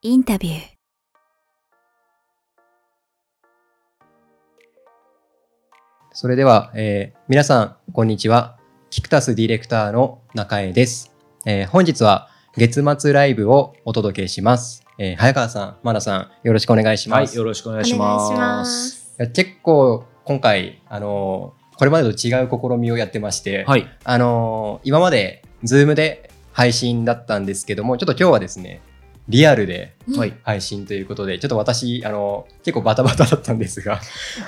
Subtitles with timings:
[0.00, 0.58] インタビュー
[6.12, 8.58] それでは、えー皆さん、こんにちは。
[8.90, 11.12] キクタスディレクターの中江です。
[11.46, 14.84] えー本日は月末ライブをお届けします。
[14.98, 17.36] えー早川さん、マナさん、よろしくお願いしはい、ます。
[17.36, 19.14] よろしくお願いします。
[19.18, 28.80] いや結構、今回、あのーこれまでと違う試みをやってまして、はい、あのー今まで、ズームで配信だったんですけども、ちょっと今日はですね、
[29.28, 29.92] リアルで、
[30.42, 33.98] 配信ということで、ちょっと私、あのー結構バタバタだったんですが、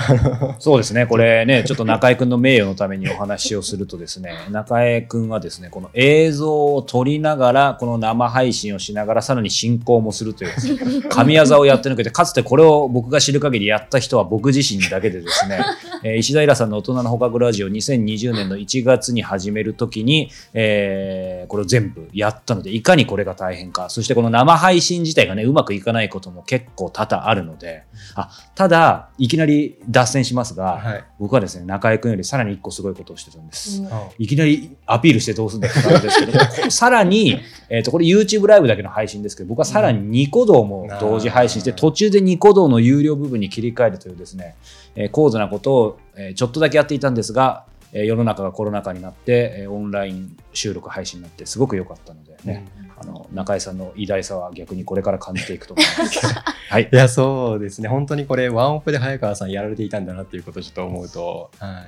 [0.61, 15.61] そうですね、これね、ちょっと中江くんの名誉のためにお話をするとですね、中江くんはですね、この映像を撮りながら、この生配信をしながら、さらに進行もするという神業をやって抜けて、かつてこれを僕が知る限りやった人は僕自身だけでですね、
[16.05, 31.05] えー石平さんの大人の捕獲ラジオ2020年の1月に始めるときに、えーこれを全部やったので、いかにこれが大変か、そしてこの生配信自体がね、うまくいかないことも結構多々あるので、あただ、いきなり脱線しますが、はい。
[31.19, 33.83] 僕はですね、中江くんよりさらに一個すごいことをしてたんです。
[33.91, 34.27] あい。
[34.27, 44.57] きなりアピールしてどうすんだって感じですけど、 こさらに、えっ、と、これ YouTube ライブだけの配信ですけど、僕はさらにニコ動も同時配信して、うん途中でニコ動の有料部分に切り替えるというですね、
[44.95, 52.67] えー高度なことを、えーちょっとだけやっていたんですが、えー世の中がコロナ禍になって、えーオンライン収録配信になって、すごく良かったのでね、
[53.01, 56.27] あの、中江さんの偉大さは逆にこれから感じていくと思います。
[56.69, 56.95] はいい。
[56.95, 57.89] や、そうですね。
[57.89, 61.85] 本当にこれ、ワンオペで早川さんやられていたんだなっていうことをちょっと思うと、は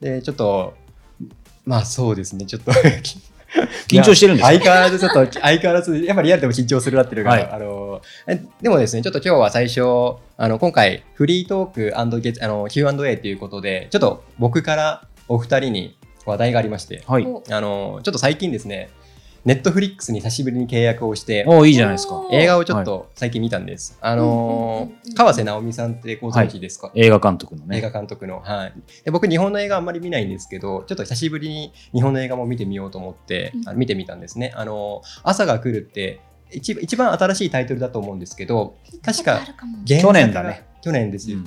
[0.00, 0.04] い。
[0.04, 0.74] で、ちょっと、
[1.66, 2.46] まあそうですね。
[2.46, 2.72] ちょっと、
[3.86, 9.82] 緊張してるんですか相変わらずちょっと、 相変わらず、やっぱりリアルでも緊張するなっていうのが、はいあの、えでもですね、ちょっと今日は最初、
[10.36, 17.26] あの、今回、フリートークゲあの Q&A ということで、ちょっと僕からお二人に話題がありまして、はい。
[17.50, 18.90] あの、ちょっと最近ですね、
[19.44, 22.22] ネットフリックスに久しぶりに契約をして、おーいいじゃないですか。
[22.32, 23.98] 映画をちょっと最近見たんです。
[24.00, 27.76] あのうんうんうんうんー川瀬直美さんってご存知ですか、映画監督のね。
[27.76, 28.72] 映画監督の、はい
[29.04, 29.10] で。
[29.10, 34.52] 僕、日本の映画あんまり見ないんですけど、ちょっと久しぶりに日本の映画も見てみようと思って、うんあの見てみたんですね。
[34.56, 36.20] あのー朝が来るって
[36.50, 39.40] 一、一番新しいタイトルだと思うんですけど、確か
[39.86, 40.66] 去年だね。
[40.82, 41.38] 去年ですよ。
[41.38, 41.44] うん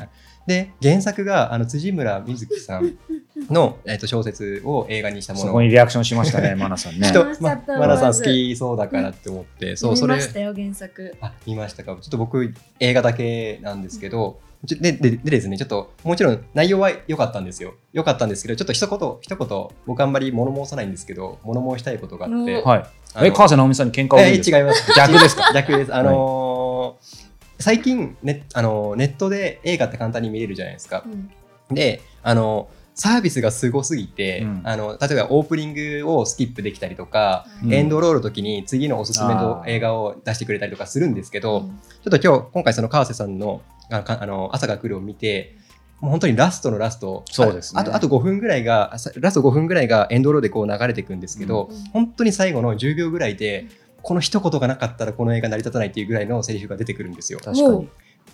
[0.47, 2.93] で、原作があの辻村瑞希さん
[3.53, 5.45] の、えっと小説を映画にしたもの。
[5.47, 7.07] そこにリアクションしましたね、 マナさんね。
[7.09, 10.15] 人見ましたまマナさん好きそうだからって思って、そう、それ。
[10.15, 10.25] 見ま。
[10.27, 11.15] したよ原作。
[11.21, 11.91] あ見ましたか。
[12.01, 17.75] ちょっと僕映画だけなんですけど、ちょでででですねちょっともちろん内容は良かったんですよ。
[17.93, 22.85] 良かったんですけどちょっと一言一言僕あんまり物申さないんですけど物申したいことがあって、おはい。
[23.13, 24.57] あのえ、川瀬直美さんに喧嘩を売るんですか？
[24.57, 24.91] え違います。
[24.95, 25.43] 逆ですか？
[25.53, 25.93] 逆です。
[25.93, 27.26] あのー
[27.59, 31.03] 最近ネ,、あのーネットで映画って簡単に見れるじゃないですか。
[31.05, 31.31] うん。
[31.73, 34.61] であのサービスがすごすぎて、うん。
[34.63, 37.73] あの例えばオープニングをスキップできたりとか、うん。
[37.73, 41.69] エンドロールの時に次のおすすめの映画を出してくれたりとかするんですけど、うん。
[41.69, 45.55] ちょっと今日、今回その川瀬さんのあの朝が来るを見て、
[46.01, 47.79] もう本当にラストのラスト、そうですね。
[47.79, 48.99] ああとあと5分ぐらいが、ラ
[49.31, 51.83] スト5分ぐらいがエンドロールでこう流れていくんですけど、うん。
[51.91, 53.67] 本当に最後の10秒ぐらいで、
[54.01, 57.39] この一言がなかったらこの映画成り立たないっていうぐらいのセリフが出てくるんですよ。
[57.43, 57.89] 確かに。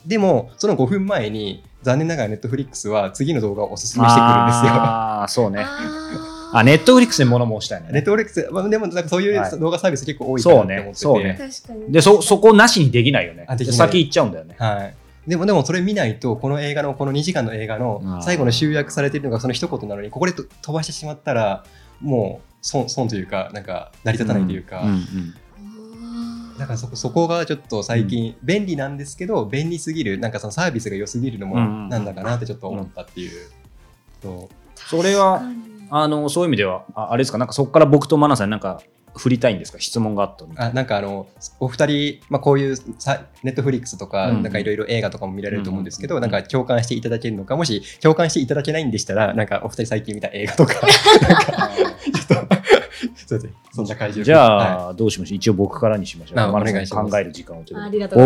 [0.05, 4.71] でも、その5分前に、残念ながらネットフリックスは次の動画をおすすめしてくるんですよ。
[4.73, 5.65] ああ、そうね。
[5.65, 7.89] ああ、ネットフリックスに物申したいね。
[7.91, 13.67] ネットフリックス、まあ、でもなんかそういうはい動画サービス結構多いかなって思ってて、そうねー確かにで、そ、そこなしにできないよねあでき。
[13.67, 14.55] ない先行っちゃうんだよね。
[14.57, 14.95] はい。
[15.27, 21.63] でも、でもそれ見ないと、この映画の、この2時間の映画の最後の集約されているのがその一言なのに、ここでと飛ばしてしまったら、
[22.01, 25.42] もう損、損というか、なんか、成り立たないというか、んんあー
[26.57, 33.31] だからそこ、そこがちょっと最近、便利なんですけど、便利すぎる、なんかそのサービスが良すぎるのも、うんなんだかなってちょっと思ったっていう。
[34.21, 34.55] そう。
[34.75, 35.41] それは
[35.89, 38.81] あの、そういう意味では、ああれですか、なんかそこから僕とマナさんになんか
[39.15, 39.79] 振りたいんですか？
[39.79, 40.53] 質問があったの。
[40.57, 41.27] あなんかあの
[41.59, 46.21] お二人、まあ、こういうさネットフリックスとか、うんなんかいろいろ映画とかも見られると思うんですけど、うん。
[46.21, 47.55] なんか共感していただけるのか？
[47.55, 50.73] もし共感していただけないんでしたらなんかお二人最近見た映画とか。
[51.21, 51.71] なんか
[52.27, 52.55] ちょっと
[53.27, 53.53] そうですね。
[53.73, 54.25] そんな感じで。
[54.25, 55.37] じゃはあ、どうしましょう？
[55.37, 56.49] 一応僕からにしましょう。
[56.49, 57.11] お願いします。
[57.11, 57.73] 考える時間をと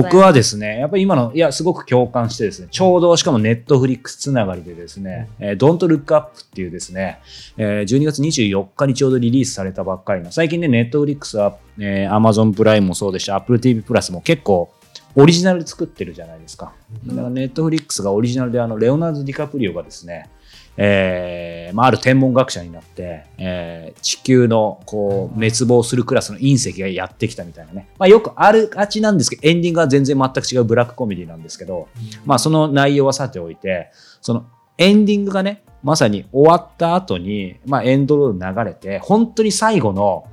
[0.01, 7.19] 僕はですね、やっぱり今の、いや、すごく共感してですね、ちょうどしかもネットフリックスつながりでですね、えー Don't Look Up っていうですね、
[7.57, 14.69] えー12月24日にちょうどリリースされたばっかりの、最近ね、ネットフリックスは、えー Amazon プライムもそうですし、Apple TV プラスも結構、
[15.15, 16.73] オリジナルで作ってるじゃないですか。
[17.07, 20.29] だからネットフリックスがオリジナルで、あの、レオナルド・ディカプリオがですね、
[20.77, 31.87] えーまあ、ある天文学者になって、えー地球のこう滅亡するクラスの隕石がやってきたみたいなね、まあ、よくあるがちなんですけどエンディングは全然全く違うブラックコメディなんですけど、
[32.25, 33.91] まあ、その内容はさておいて
[34.21, 34.45] その
[34.77, 40.25] エンディングがねまさに終わった後に、まあ、エンドロール流れて本当に最後の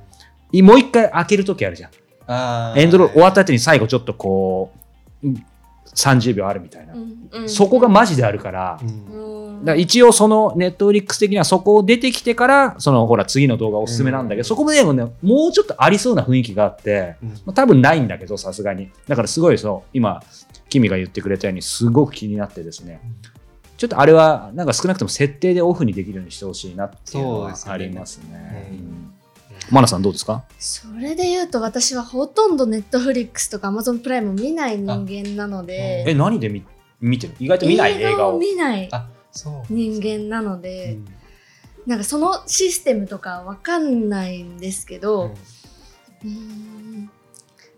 [0.51, 1.91] いもう一回開ける時あるじゃん。
[2.77, 4.71] エンドロール終わった後に最後ちょっとこ
[5.23, 5.45] う、うん
[5.93, 6.93] 30秒あるみたいな。
[6.93, 7.49] うんうん。
[7.49, 14.43] そこがマジであるから、から一応そのネットフリックス的にはそこを出てきてから、そのほら次の動画おすすめなんだけど、うん。
[14.45, 17.29] そこでもね、もうちょっとありそうな雰囲気があって、うん。
[17.29, 18.89] まあ、多分ないんだけど、さすがに。
[19.07, 20.21] だからすごいそう、今、
[20.69, 23.01] 君が言ってくれたように、すごく気になってですね。
[23.77, 28.69] ちょっとあれは、なんか少なくとも設定でオフにできるようにしてほしいなっていうのはありますね。
[28.71, 28.77] うん。
[28.77, 29.14] うん
[29.71, 30.43] マナさんどうですか？
[30.59, 36.03] それで言うと私はほとんどネットフリックスとかアマゾンプライム見ない人間なので。
[36.07, 36.63] え、何で見
[37.01, 37.33] 見てる？
[37.39, 38.01] 意外と見ない？
[38.01, 38.37] 映画を。
[38.37, 38.89] 見ない。
[39.69, 41.05] 人間なのうで、ん。
[41.85, 45.31] なんかそのシステムとかわかんないんですけど、
[46.23, 47.09] うーん。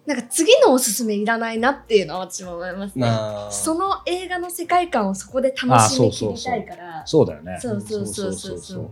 [0.05, 3.09] なんか次のおすすめいらないなっていうのは私も思いますね。
[3.49, 7.03] その映画の世界観をそこで楽しみきりたいから。
[7.05, 7.59] そうだよね。
[7.61, 7.81] そう。
[7.81, 8.91] そうそうそうそ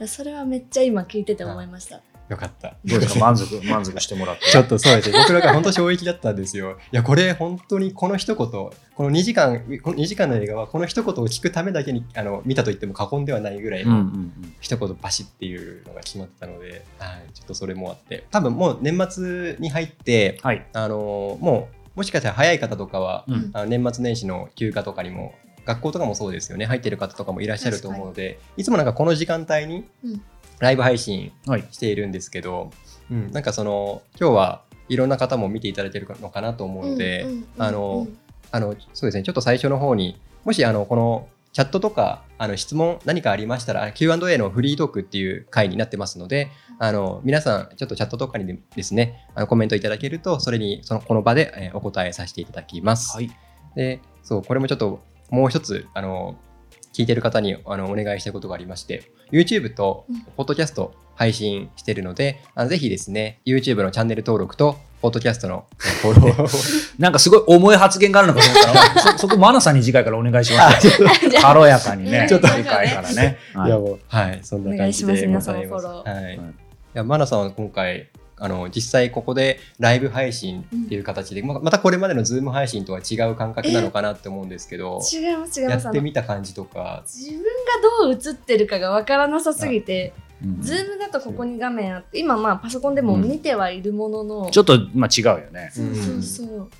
[0.00, 0.06] う。
[0.08, 2.00] それはめっちゃ今聞いてて思いました。
[2.28, 2.76] よかった。
[2.84, 3.20] どうですか？
[3.20, 4.46] 満足、満足してもらって。
[4.46, 5.18] ちょっとそうですね。
[5.18, 6.78] 僕らが本当衝撃だったんですよ。
[6.92, 14.32] いや、これ本当にこの一言、この2時間、この2時間の映画はこの一言を聞くためだけにあの見たと言っても過言ではないぐらいのん。
[14.60, 20.66] 一言バシっていうのが決まってたので、はい、ちょっとそれもあって、多分もう年末に入って、はい。
[20.72, 25.34] あのもうもしかしたら早い方とかは、うんあの年末年始の休暇とかにも
[25.64, 30.22] 学校とかもそうですよね入ってる方とかもいらっしゃると思うのでいつもなんかこの時間帯にうん
[30.58, 31.64] ライブ配信はい。
[31.70, 32.70] しているんですけど、
[33.10, 37.26] うん、なんかその今日はいろんな方も見ていただいてるのかなと思うので、
[37.58, 38.06] あの
[38.50, 53.16] あのそうですねちょっと最初の方にもしあのこのチャットとかあの質問何かありましたら Q&A のフリートークっていう回になってますのであの皆さんちょっとチャットとかにですねあのコメントいただけるとそれにそのこの場で、えーお答えさせていただきます。
[53.16, 53.30] はい。
[53.74, 56.36] でそうこれもちょっともう一つあの
[56.94, 66.48] 聞いてる方にあのお願いしたいことがありまして YouTube とうん Podcast 配信してるので、あのぜひですね YouTube のチャンネル登録と Podcast のフォローを
[66.98, 70.88] なんかすごい重い発言があるのかと思ったら、 そそこマナさんに次回からお願いします。
[71.40, 72.26] 軽やかにね。
[72.28, 73.38] ちょっと次回からね。
[73.54, 75.50] はいいやもうはいそんな感じでございます。
[75.50, 76.34] お願いします皆様フォローはい。
[76.36, 76.40] い
[76.94, 85.88] やマナさんは今回あの実際ここでライブ配信っていう形で、ままたこれまでのズーム配信とは違う感覚なのかなって思うんですけど、違います違いやます。
[85.88, 87.44] ってみた感じとか、自分が
[88.02, 90.24] どう映ってるかがわからなさすぎて、うん
[90.60, 95.70] ズームだとここに画面あって、今まあパソコンでも見てはいるものの、ちょっと、まあ違うよね。
[95.72, 96.70] そうそうそう。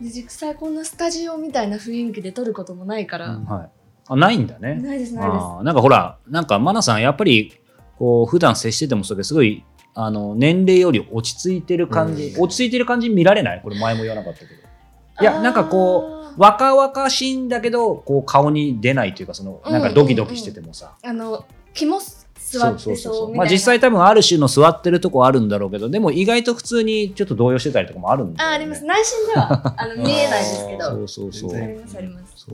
[0.00, 3.70] で実際こんなスタジオみたいな雰囲気で撮ることもないから、うんはい。
[4.08, 4.74] あ、ないんだね。
[4.74, 5.64] ないですないです。
[5.64, 7.52] なんかほら、なんかマナさん、やっぱり、
[7.98, 13.60] こう、普段接しててもそうですごい、あの、年齢より落ち着いてる感じ、うん落ち着いてる感じ見られない？
[13.62, 14.50] これ前も言わなかったけど。
[15.20, 20.94] いや、なんかこあう、若々しいんだけど、こう、顔に出ないというか、その、なんかドキドキしててもさ。
[21.02, 21.44] ーあの
[21.74, 23.34] 肝座ってそう。
[23.34, 28.54] まあ実際多分ある種の座ってるとこあるんだろうけど、でも意外と普通にちょっと動揺してたりとかもあるんだよ、ね。
[28.54, 28.84] ああります。
[28.84, 31.62] 内心では あの見えないですけあど、そうそうそう。
[31.62, 32.46] ありますあります。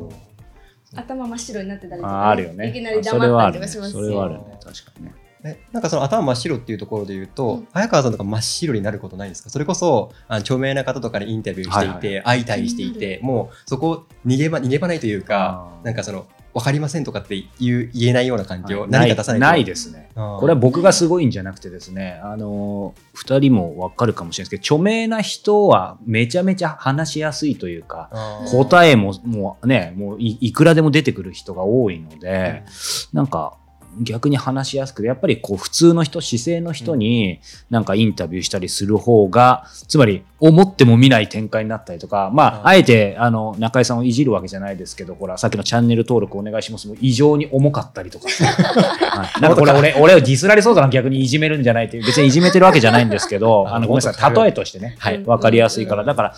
[0.95, 2.69] 頭真っ白になってたりとか、ああるよね。
[2.69, 3.03] いきなり。
[3.03, 4.41] 黙ったりとかしますしそれはあるね。
[4.63, 5.13] 確かにね。
[5.45, 7.69] えなんかその頭真っ白っていうところで言うと、うん。
[7.73, 9.51] 早川さんとか真っ白になることないんですか？
[9.51, 18.91] それこそあの著名な方とかにインタビューしていて、はい会いたりしていてもうそこ逃げ場逃げ場ないというかなんかその分かりませんとかって言う言えないような環境、はい。
[18.91, 19.47] 何か出さないと。
[19.47, 20.11] ないですね。
[20.15, 28.11] これは僕がすごいんじゃなくてですね、あのー、2人もわかるかもしれないですけど、著名な人はめちゃめちゃ話しやすいというか、
[28.51, 32.65] 答えももうね、もういいくらでも出てくる人が多いので、
[33.13, 33.57] なんか
[34.01, 37.41] 逆に話しやすくて、やっぱりこう普通の人、姿勢の人に
[37.71, 42.67] なんかインタビューしたりする方が、つまり思っても見ない展開になったりとか、まあ、うん。
[42.69, 48.29] あえてあの中井さんをいじるわけじゃないですけど、ほら、さっきのチャンネル登録お願いしますも異常に重かったりとか。
[48.31, 49.41] はい。
[49.41, 54.97] なんかこれ俺、 俺をディスられそうだな、逆にいじめるんじゃないっていう、別にいじめてるわけじゃないんですけど、 ああの、ごめんなさい、例えとしてね。
[54.99, 55.23] はい。
[55.25, 56.03] わかりやすいから。
[56.03, 56.07] うん。
[56.07, 56.35] だから、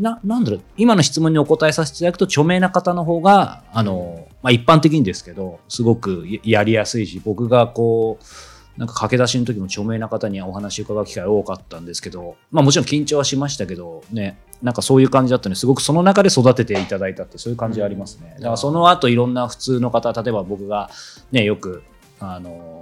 [0.00, 18.34] な、なんだろう、今の質問にお答えさせていただくと、著名な方の方が、あの、まあ、一般的にですけど、すごくややりやすいし、僕がこう、なんか駆け出しの時も著名な方にお話伺う機会多かったんですけど、まあもちろん緊張はしましたけど、ね、なんかそういう感じだったのですごくその中で育てていただいたってそういう感じありますね。
[18.36, 20.90] だからその後いろんな普通の方、例えば僕が
[21.32, 21.82] ね、よく、
[22.20, 22.73] あの、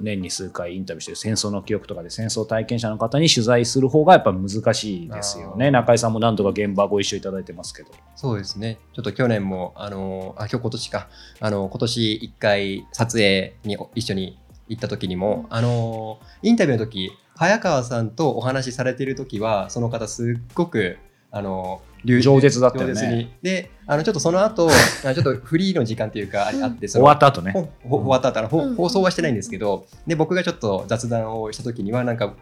[0.00, 5.70] 年に数回インタビューしてる戦争の記憶とかで戦争体験者の方に取材する方がやっぱ難しいですよね。
[5.70, 7.90] 中井さんも何度か現場ご一緒いただいてますけど。
[8.16, 11.08] そうですねちょっと去年もあのあ今日今年か
[11.40, 14.38] あの今年一回撮影に一緒に
[14.68, 20.98] 行った時にも、あのインタビューの時早川さんとお話しされてる時はその方すっごく
[21.32, 23.30] あの流饒舌だったよね。
[23.42, 24.68] であのちょっとその後
[25.04, 27.52] あちょっとフリーの時間っていうかああってそ終のわった後ね。
[27.88, 28.74] 終わった後うん。
[28.76, 32.34] 放送はしてないんですけどで僕がちょっと雑談をした時にはなんか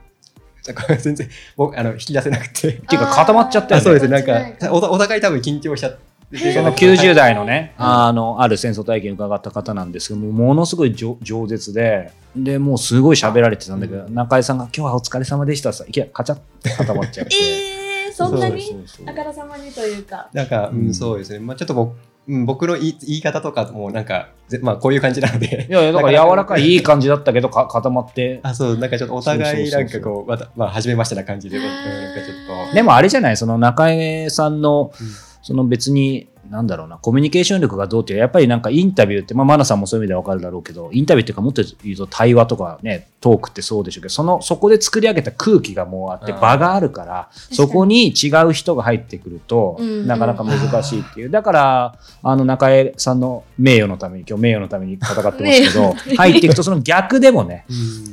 [1.00, 2.68] 全然僕あの引き出せなくて。
[2.68, 3.80] っていうか固まっちゃったよね。
[3.80, 4.08] あそうですね。
[4.08, 6.08] なんかおお互い多分緊張しちゃって
[6.52, 17.77] その90代のね、あの、ある戦争体験を伺った方なんですけども、ものすごい饒饒舌で、で、もうすごい喋られてたんだけど、中井さんが今日はお疲れ様でしたさ、いきなりカチャって固まっちゃって。
[18.24, 20.28] えー、そんなにあからさまにというか。
[20.32, 21.38] なんか、ううんん、そうですね。
[21.38, 21.96] まあちょっと僕、
[22.28, 25.66] うん、僕の言い言い方とかもなんか、ぜまあこういう感じなので。
[25.68, 28.40] いやいや、だから柔らかい、いい感じだったけど、か固まって。
[28.42, 32.34] あ、そう、なんかちょっとお互いなんかこう、また、まあ、初めましてな感じで、うんなんかちょ
[32.66, 32.74] っと。
[32.74, 35.08] でもあれじゃない、その中江さんの、うん
[35.48, 51.30] その別に、なんだろうな、コミュニケーション力がどうっていう、やっぱりなんかインタビューって、まあ、マナさんもそういう意味ではわかるだろうけど、インタビューっていうか、もっと言うと対話とかね、トークってそうでしょうけど、その、そこで作り上げた空気がもうあって、場があるから、そこに違う人が入ってくるとうん、なかなか難しいっていう。
[51.30, 57.66] だから、あの、中江さんの名誉のために、今日名誉のために戦ってますけど、 入っていくと、その逆でもね、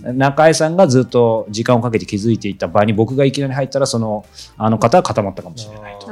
[0.03, 0.17] うん。
[0.17, 4.25] 中江さんがずっと時間をかけて築いていった場に僕がいきなり入ったらその
[4.57, 6.07] あの方は固まったかもしれないと。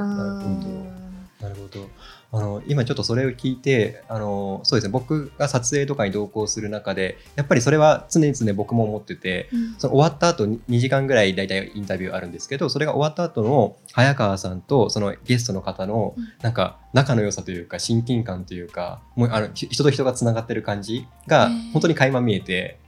[2.33, 9.75] あの今ちょっとそれを聞いてあのそうですね僕が撮影とかに同行する中でやっぱりそれは常々僕も思っててーうん。
[9.77, 16.23] その終わった後に2時間ぐらい大体インタビューあるんですけどそれが終わった後の早川さんとそのゲストの方のうん。
[16.41, 22.79] なんか仲の良さというか親近感というかもうあのひ人と人がつながってる感じが本当に垣間見えて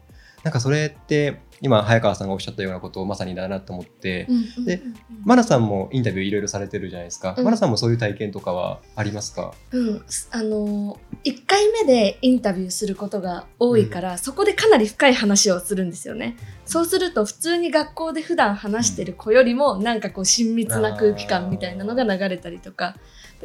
[0.45, 4.81] なんかそれって今早川さんがおっしゃったようなことをまさにだなと思って、うんうんうんで
[5.23, 7.43] マナさんもインタビューいろいろされてるじゃないですか、うん。
[7.43, 9.55] マナさんもそういう体験とかはありますか？
[9.71, 16.37] うん、あの1回目でインタビューすることが多いから、そこでかなり深い話をするんですよね。
[16.65, 22.95] そうすると普通に学校で普段話してる子よりもなんかこう親密な空気感みたいなのが流れたりとか。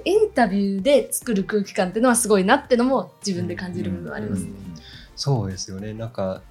[0.04, 4.50] インタビューで作る空気感っていうのはすごいなってのも自分で感じる部分はありますね。
[5.16, 5.94] そうですよね。
[5.94, 6.42] なんか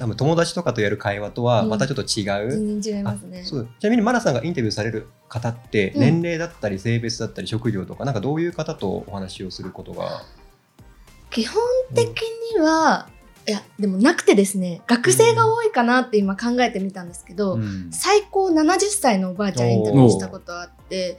[0.00, 3.42] 多分友達とかとやる会話とはまたちょっと違う、全然違いますね。
[3.44, 3.46] あ。
[3.46, 3.68] そう。
[3.78, 10.22] ちなみにマナさんがインタビューされる方ってうん年齢だったり性別だったり職業とかなんかどういう方とお話をすることが？
[11.30, 11.62] 基本
[11.94, 12.08] 的
[12.54, 13.10] には、
[13.46, 14.80] いやでもなくてですね。
[14.86, 17.90] 学生が多いかなって今考えてみたんですけど、うん。
[17.92, 21.18] 最高70歳のおばあちゃんインタビューしたことあって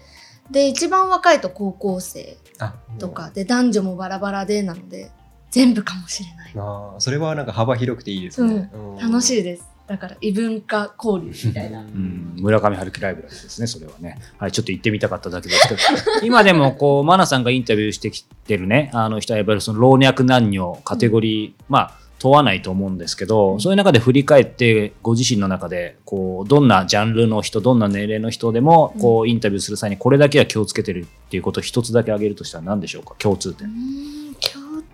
[0.49, 5.11] で一番若いと高校生あとかで男女もバラバラでなので
[5.51, 8.97] 全部かもしれない、あーそれはなんか幅広くていいですね、うん。
[8.97, 9.69] 楽しいです。
[9.87, 11.81] だから異文化交流みたいな。
[11.81, 12.33] うん。
[12.37, 14.19] 村上春樹ライブラリーですね、それはね。
[14.37, 15.81] はい、ちょっと行ってみたかっただけですけど、
[16.25, 33.15] 今でもこう、マナさんがインタビューしてきてるね、あの人はやっぱりその老若男女、カテゴリー、まあ、問わないと思うんですけど、そういう中で振り返って、ご自身の中で、こう、どんなジャンルの人、どんな年齢の人でも、こう、インタビューする際にこれだけは気をつけてるっていうことを一つだけ挙げるとしたら何でしょうか？
[33.17, 33.67] 共通点。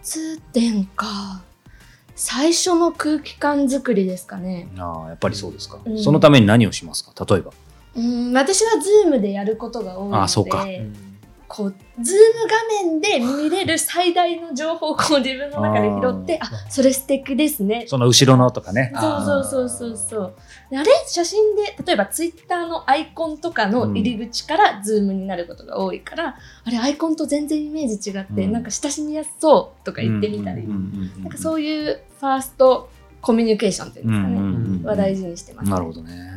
[0.08, 1.42] ん共通点か。
[2.16, 4.70] 最初の空気感作りですかね。
[4.78, 5.80] ああ、やっぱりそうですか。
[5.86, 6.00] うん。
[6.02, 7.14] そのために何をしますか？
[7.26, 7.52] 例えば。
[7.96, 10.24] うーん私はズームでやることが多いので。
[10.24, 10.66] あそうか
[11.48, 17.86] こうズーム画面で見れる最大の情報をこう自分の中で拾ってあそれ素敵ですね。
[17.88, 18.92] その後ろのとかね。
[19.00, 20.34] そうそうそうそうそう。
[20.70, 26.36] であれ写真で例えばツイッターのアイコンとかの入り口からズームになることが多いから、
[26.66, 28.52] あれアイコンと全然イメージ違って、うん。
[28.52, 32.90] なんか親しみやすそうとか言ってみたり、うんうんうんうんなんかそういうファースト
[33.22, 36.37] コミュニケーションっていうんですかね、うんうんうんは大事にしてます、なるほどね。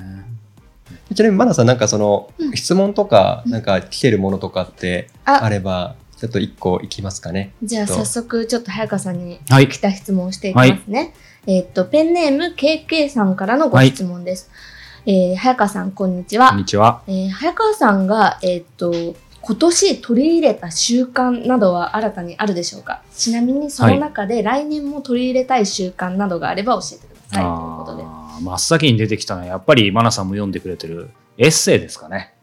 [1.14, 11.14] ちなみにマナさんなんかそのうん質問とかなんか来てるものとかってああればちょっと一個いきますかねじゃあと早速ちょっと早川さんにはい来た質問をしていきますね。
[11.46, 14.50] えーっと、ペンネーム KK さんからのご質問です。
[15.06, 16.50] えー早川さん、こんにちは。
[16.50, 17.00] こんにちは。
[17.06, 18.92] えー早川さんが、えーっと、
[19.40, 23.02] 今年取り入れた習慣などは新たにあるでしょうか？
[23.16, 27.42] ちなみにその中で来年も取り入れたい習慣などがあれば教えてください。
[27.42, 27.46] という
[27.78, 28.02] ことで。
[28.02, 32.34] あー真っ先に出てきたのはやっぱりマナさんも読んでくれてるエッセイですかね。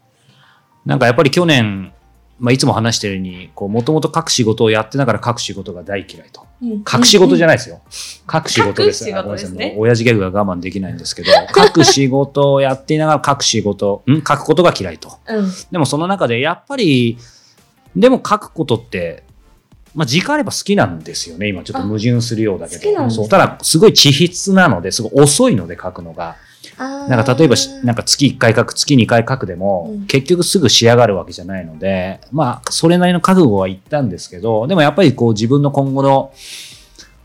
[0.85, 1.91] なんかやっぱり去年、
[2.39, 6.41] まあ、いつも話してるように、こう、もともと書く仕事をやってながら書く仕事が大嫌いと。
[6.41, 7.57] うん書く仕事じゃない。
[7.57, 7.81] ですよ。
[8.31, 9.03] 書く仕事です。
[9.03, 15.17] ですねあごめんなさいもう親父ギャグが我慢できないんですけど、 書く仕事をやっていながら書く仕事、ん書くことが嫌いと。
[15.27, 15.51] うん。
[15.71, 17.17] でもその中でやっぱり、
[17.95, 19.23] でも書くことって、
[19.97, 21.47] まあ、時間あれば好きなんですよね。
[21.47, 23.09] 今ちょっと矛盾するようだけど。
[23.09, 26.35] そうただ、すごい稚筆なので、すごい遅いので書くのが。
[26.77, 36.31] ななんか例えばし、なんか月1回書く、月2回書くでも、うん結局すぐ仕上がるわけじゃないので、まあ、それなりの覚悟は言ったんですけど、でもやっぱりこう自分の今後の、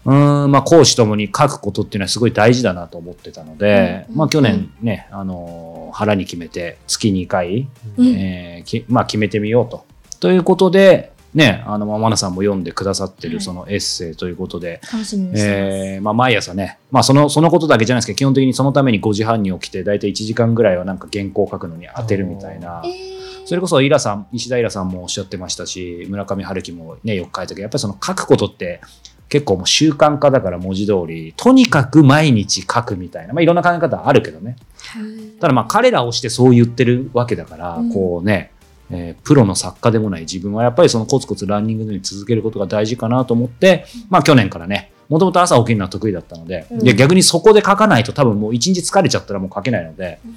[0.06, 9.84] うーん、まあ、講師ともに書くことっていうのはすごい大事だなと思ってたので、うんまあ去年ね、あのー腹に決めて月2回、うんえーきまあ決めてみようと。
[10.20, 13.34] ということで、ね、あの、まあマナさんも読んでくださってはい。
[13.34, 15.76] るそのエッセイということで、楽しみにしてます。
[15.76, 22.82] えーまあ、毎朝ね、まあ、そのそのことだけじゃないですけど基本的にそのために5時半に起きて大体1時間ぐらいはなんか原稿を書くのに当てるみたいな。
[22.84, 23.22] えー。
[23.46, 28.80] それこそイラさん石田イラさんもおっしゃってましたし村上春樹もねよく書いたけどやっぱりその書くことって
[29.28, 34.56] 結構もう習慣化だから文字通りとにかく毎日書くみたいな、まあ、いろんな考え方あるけどね。
[34.76, 35.40] はい。
[35.40, 37.92] ただまあ彼らをしてそう言ってるわけだから、うん。
[37.92, 38.51] こうね、
[38.92, 46.78] えープロの作家でもない自分はやっぱりそのコツコツランニングのように続けることが大事かなと思って、まあ去年からね、もともと朝起きるのは得意だったので、うん。
[46.78, 50.37] で逆にそこで書かないと多分もう一日疲れちゃったらもう書けないので、うん。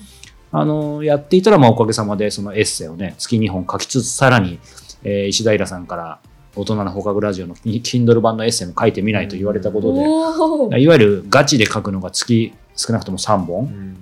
[0.59, 4.59] あのやっていたらまあおかげさまでそのエッセイをね、月2本書きつつさらに、
[5.03, 6.19] えー石平さんから
[6.55, 10.79] 大人の放課後ラジオの Kindle 版のエッセイも書いてみないと言われたことで、おー。
[10.79, 13.97] いわゆるガチで書くのが月少なくとも3本、うん。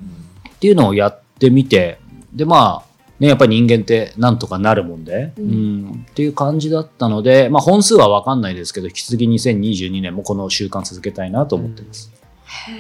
[0.50, 2.00] っていうのをやってみて、
[2.32, 12.12] で、まあ、ね、やっぱり人間ってなんとかなるもんで、ううんん、っていう感じだったので、まあ本数はわかんないですけど、引き続き2022年もこの習慣続けたいなと思ってます。
[12.46, 12.72] へ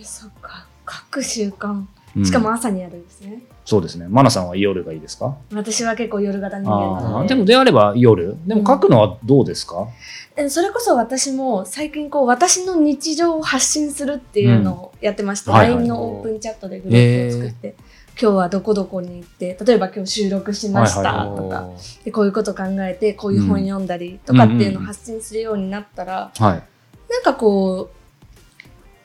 [0.00, 0.66] え、そっか。
[0.88, 1.72] 書く習慣。
[1.72, 3.42] うんしかも朝にやるんですね。
[3.64, 4.06] そうですね。
[4.08, 5.36] マナさんは夜がいいですか？
[5.52, 7.24] 私は結構夜型人間あなので。
[7.24, 8.36] あでもであれば夜？
[8.46, 9.88] でも書くのはどうですか、
[10.36, 17.74] えそれこそ私も最近こう私の日常を発信するっていうのをやってまして、うんはいはい LINE のオープンチャットでグループを作って、
[18.20, 21.68] 今日はどこどこに行って例えば今日収録しましたはいはいとか、
[22.04, 26.62] でこういうこと考えてこういう本読んだりとかっていうのを発信するようになったら、はい。
[27.10, 27.90] なんかこ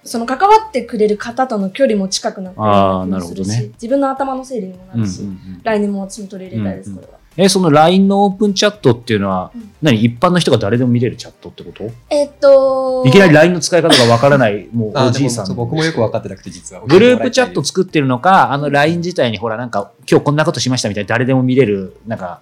[0.03, 7.18] うその関わってくれる方との距離も近くなったようあーな気もするしね自分の頭の整理にもなうんうんるし、うん来年も私も取り入れたいです、うんうんこれは。
[7.41, 9.71] え、その LINE のオープンチャットっていうのは、うん。
[9.81, 10.03] 何？
[10.03, 11.89] 一般の人が誰でも見れるチャットってこと？
[12.09, 15.55] えっといきなり LINE の使い方がわからない、 もうあおじいさん。
[15.55, 16.81] 僕もよく分かってなくて実は。
[16.85, 22.41] グループチャット作ってるのか、あの LINE 自体にほらなんか今日こんなことしましたみたいな誰でも見れる、なんか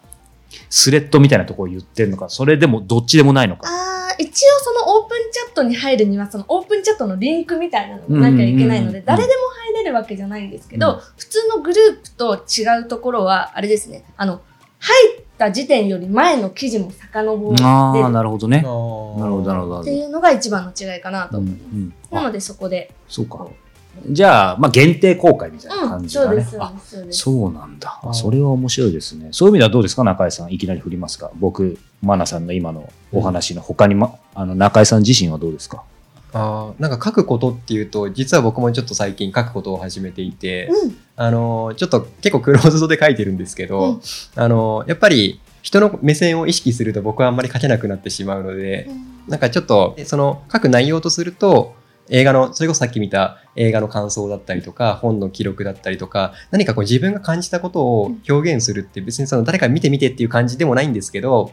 [0.72, 3.70] スレッドみたいなところを言ってるのか、それでもどっちでもないのか。
[4.20, 9.34] 一応そのオープンチャットに入るにはそのオープンチャットのリンクみたいなのがなきゃいけないので誰でも
[9.76, 11.00] 入れるわけじゃないんですけど、うん。
[11.18, 14.06] 普通のグループと違うところはあれですね。
[14.18, 14.42] あの
[14.88, 18.58] 入った時点より前の記事も遡ってああ、るなるほどね。
[18.58, 19.82] なるほど、なるほど。
[19.82, 21.64] っていうのが一番の違いかなとうん思います。
[21.74, 22.92] うんなのあでそこで。
[23.08, 23.46] そうか。
[24.10, 26.28] じゃあ、まあ、限定公開みたいなうん、感じだね。
[26.28, 26.72] そうです、そうあ
[27.06, 28.00] です、そうなんだ。
[28.14, 29.30] それは面白いですね。
[29.32, 30.52] そういう意味ではどうですか、中井さん。
[30.54, 31.32] いきなり振りますか？
[31.40, 35.84] 僕、マナさんの今のお話の他に、ま、あの中井さん自身はどうですか？
[36.38, 44.02] あーなんか書くことっていうと実は僕もちょっと最近書くことを始めていて、うん、あのちょっと結構クローズドで書いてるんですけど、うん。
[44.36, 48.88] あのやっぱり人の目線を意識すると僕はあんまり書けなくなってしまうので、
[49.28, 51.76] なんかちょっとその書く内容とすると
[52.10, 61.52] 映画のそれこそさっき見た映画の感想だったりとか本の記録だったりとか何かこう自分が感じたことを表現するって別にその誰か見て見てっていう感じでもないんですけど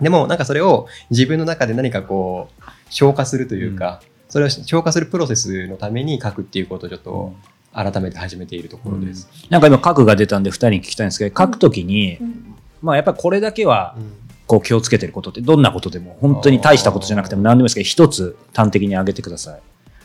[0.00, 7.34] でもなんかそれを自分の中で何かこう消化するというか、それを消化するプロセスのために書くっていうことをちょっと
[7.72, 9.28] 改めて始めているところです。
[9.50, 12.54] なんか今、書くが出たんで、二人に聞きたいんですけど、書くときに、うん。
[12.82, 14.24] まあ、やっぱりこれだけはうん。
[14.46, 19.60] こう気をつけてることってどんなことでも本当に大したことじゃなくても何でもいいですけど一つ端的に挙げてください。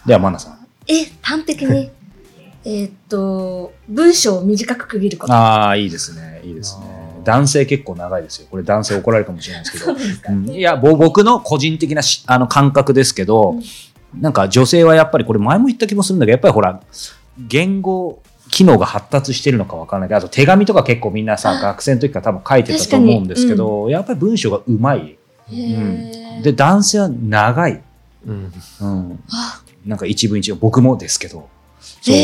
[0.08, 0.68] ではマナさん。
[0.88, 1.92] え、端的に？
[2.66, 5.34] えーっと、文章を短く区切ること。
[5.34, 6.42] ああいいですね。
[6.44, 6.86] いいですね。
[7.24, 8.48] 男性結構長いですよ。
[8.52, 9.98] これ男性怒られるかもしれないですけど。
[9.98, 10.50] そうん。
[10.50, 13.56] いやぼ僕の個人的なしあの感覚ですけど、
[14.14, 16.82] なんか女性はやっぱりこれ前も言った気もするんだけどやっぱりほら
[17.38, 25.18] 言語機能が発達してるのかわからないけどあと手紙とか結構みんなさあ学生の時から多分書いてたと思うんですけど、やっぱり文章がうまい。
[25.52, 26.42] へー。
[26.42, 27.84] で男性は長い。
[28.26, 28.54] うん。
[28.82, 31.48] うん、あなんか一文一文、僕もですけど。
[31.80, 32.16] そう。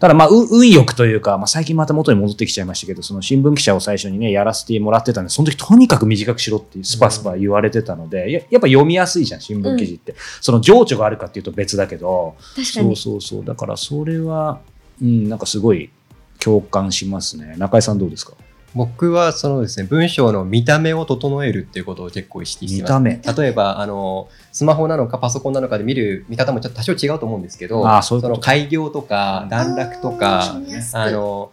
[0.00, 10.14] ただまあ、う運よくというか、まあ最近また元に戻ってきちゃいましたけど、その新聞記者を最初にね、やらせてもらってたんで、その時とにかく短くしろってスパスパ言われてたので、ややっぱ読みやすいじゃん、新聞記事って。
[10.40, 12.96] その情緒があるかっていうと別だけど、そう確かに。
[12.96, 13.44] そうそう。
[13.44, 14.60] だからそれは、
[15.02, 15.90] うん、なんかすごい
[16.38, 17.56] 共感しますね。
[17.58, 18.34] 中井さんどうですか？
[18.74, 22.90] 僕はそのですね文章の見た目を整えるっていうことを結構意識して見ます。
[22.90, 23.20] た目。
[23.42, 30.60] 例えばあのスマホなのかパソコンなのかで見る見方もちょっと多少違うと思うんですけどああ、その開業とか段落とか
[30.92, 31.50] あの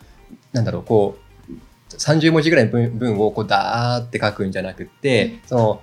[0.51, 5.81] なんだろうこう30文字ぐらいの文文をこうダーって書くんじゃなくって、その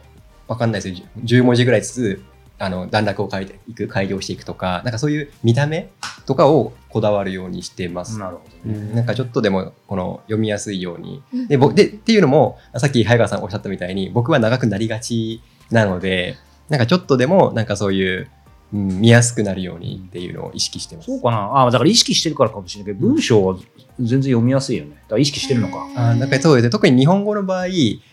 [0.49, 2.23] わかんないですよ10文字ぐらいずつ
[2.62, 5.90] あの段落を書いていく開業していくとかなんかそういう見た目
[6.27, 8.20] とかをこだわるようにしてます。
[8.20, 8.79] なるほどね。
[8.79, 16.37] うんなんかちょっとでもこの読みやすいようにうんでぼでっていうのもさっき早川さんおっしゃったみたいに僕は長くなりがちなので
[16.68, 18.31] なんかちょっとでもなんかそういう、
[18.72, 21.07] うん、見やすくなるようにっていうのを意識してます。
[21.07, 23.59] そうかなああ、だから意識してるからかもしれないけど、文章は
[23.98, 24.92] 全然読みやすいよね。
[25.03, 25.88] だから意識してるのか。
[25.96, 27.66] あーなんかそうですね特に日本語の場合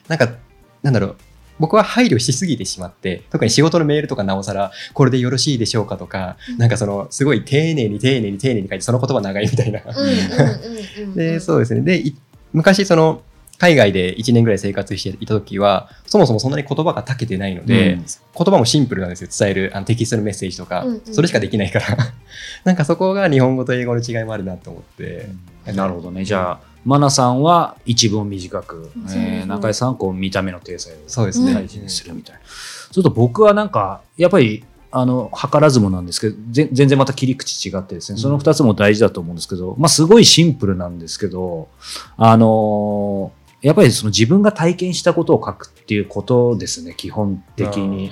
[0.08, 0.34] なんか
[0.82, 1.16] なんだろう
[1.60, 6.58] 僕は配慮しすぎてしまって特に仕事のメールとかなおさらこれでよろしいでしょうかとか、うん。
[6.58, 9.82] なんかそのすごい丁寧に丁寧に丁寧に書いてその言葉長いみたいな。
[9.86, 10.16] うんうんうん
[11.04, 11.14] うんうん。
[11.16, 11.82] でそうですね。
[11.82, 12.16] でい
[12.54, 13.22] 昔その
[13.60, 18.06] 海外で1年ぐらい生活していた時はそもそもそんなに言葉が長けてないので、うん。
[18.06, 19.30] 言葉もシンプルなんですよ。
[19.38, 21.02] 伝えるあのテキストのメッセージとか、うんうん。
[21.14, 21.98] それしかできないから。
[22.64, 25.30] なんかそこが日本語と英語の違いもあるなと思って、
[25.74, 26.24] なるほどね。
[26.24, 32.42] じゃあ、マナさんは一文短く、えー中井さんはこう見た目の体裁をそうですね、大事にするみたいな。
[32.92, 41.68] ちょっと僕はなんか、やっぱり、あの、図らずもなんですけど、ぜ全然また切り口違ってですね、その二つも大事だと思うんですけど、まあすごいシンプルなんですけど、
[42.18, 48.10] あのーやっぱりその自分が体験したことを書くっていうことですね、基本的に。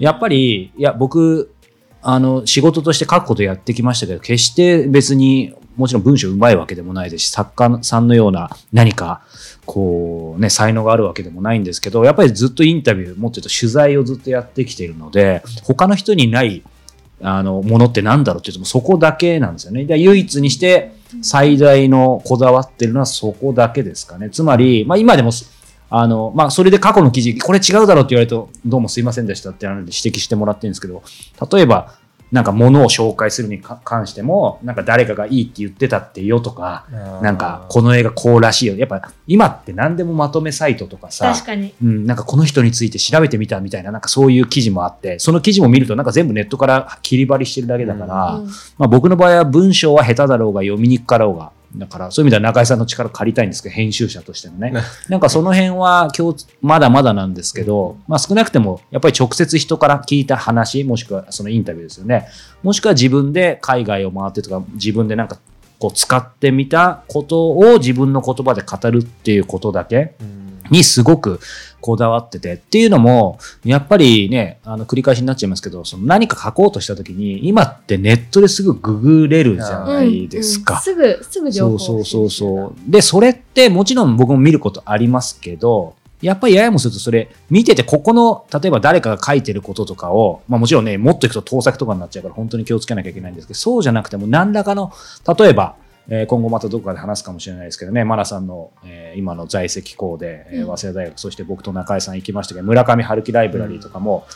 [0.00, 1.52] やっぱり、いや、僕、
[2.02, 9.22] あの、仕事として書くことやってきましたけど、決して別に、もちろん文章うまいわけでもないですし、作家さんのような何か、
[9.64, 16.62] こう、ね、才能があるわけでもないんですけど、やっぱりずっとインタビュー、もっと言うと取材をずっとやってきているので、他の人にない、
[17.20, 19.84] あの、ものって何だろうって言うと、そこだけなんですよね。
[19.84, 24.30] で唯一にして、最大のこだわってるのはそこだけですかね。
[24.30, 25.30] つまり、まあ今でも、
[25.90, 31.02] あの、まあそれで過去の記事、これ違うだろうって言われると、どうもすいませんでしたってなので指摘してもらってるんですけど、
[31.50, 31.94] 例えば、
[32.30, 36.86] なんか物を紹介するにか関しても、なんか誰かがいいって言ってたってよとか、
[37.22, 38.76] なんかこの映画こうらしいよ。
[38.76, 41.72] やっぱ今って何でもまとめサイトとかさ、確かに。
[41.82, 48.46] うん、なんかこの人について調べてみたみたいな、なんかそういう記事もあって、その記事も見るとなんか全部ネットから切り張りしてるだけだから、うん
[48.76, 54.72] まあ僕の場合は文章は下手だろうが読みにくかろうが、だからそういう意味では中井さんの力借りたいんですけど、編集者としてのね。
[55.08, 62.28] なんかその辺は今日まだまだなんですけど、まあ少なくてもやっぱり直接人から聞いた話、もしくはそのインタビューですよね。
[62.62, 65.38] もしくは自分で海外を回ってとか、自分でなんか
[65.78, 70.38] こう使ってみたことを自分の言葉で語るっていうことだけうん
[70.70, 71.40] にすごく
[71.80, 80.74] こだわっててっていうのも、やっぱりね、あの繰り返しになっちゃいますけど、その何か書こうとしたときに、今ってネットですぐググれるじゃないですか。
[80.74, 82.90] うんうんすぐ、すぐ情報そうそうそうそう。
[82.90, 94.92] で、それってもちろん僕も見ることありますけど、やっぱりややもするとそれ見ててここの例えば誰かが書いてることとかを、まあもちろんね、もっといくと盗作とかになっちゃうから本当に気をつけなきゃいけないんですけど、そうじゃなくても何らかの、
[95.38, 95.76] 例えば、
[96.10, 104.26] えー今後またどこかで話すかもしれないですけどね、マナさんの、えー今の在籍校で、え早稲田大学、そして僕と中井さん行きましたけど、村上春樹ライブラリーとかも、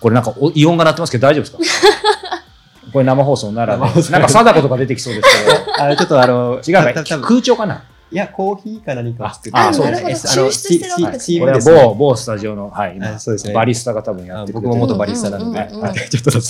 [0.00, 1.88] これなんかお異音が鳴ってますけど大丈夫ですか？
[2.92, 7.84] これ生放送なら、ねなんか貞子とか出てきそうですけど、 あれちょっとあの違う空調かな？
[8.12, 9.58] いやコーヒーか何かを作って。
[9.58, 9.86] ああそう。
[9.86, 10.08] なるほど。
[10.08, 11.18] ですあの抽出してるわけですね。
[11.18, 13.54] チチーこれはムですね某、某スタジオの、はい、そうですね。
[13.54, 15.94] バリスタが多分やあって僕も元バリスタなんうんうんうんはい。
[15.94, 16.30] ちょっと